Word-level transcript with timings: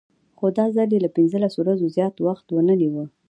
خو 0.37 0.45
دا 0.57 0.65
ځل 0.75 0.89
یې 0.95 0.99
له 1.05 1.09
پنځلسو 1.17 1.57
ورځو 1.61 1.85
زیات 1.95 2.15
وخت 2.27 2.45
ونه 2.51 2.73
نیوه. 2.81 3.05